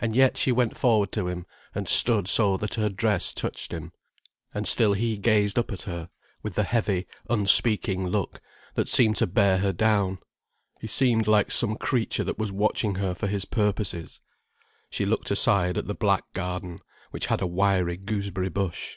[0.00, 1.46] And yet she went forward to him
[1.76, 3.92] and stood so that her dress touched him.
[4.52, 6.10] And still he gazed up at her,
[6.42, 8.40] with the heavy, unspeaking look,
[8.74, 10.18] that seemed to bear her down:
[10.80, 14.18] he seemed like some creature that was watching her for his purposes.
[14.90, 16.80] She looked aside at the black garden,
[17.12, 18.96] which had a wiry goose berry bush.